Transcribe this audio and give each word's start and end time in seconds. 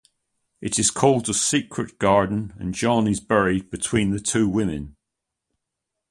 It 0.61 0.79
is 0.79 0.89
called 0.89 1.27
the 1.27 1.33
secret 1.35 1.99
garden 1.99 2.53
and 2.57 2.73
John 2.73 3.07
is 3.07 3.19
buried 3.19 3.69
between 3.69 4.09
the 4.09 4.19
two 4.19 4.49
women. 4.49 4.95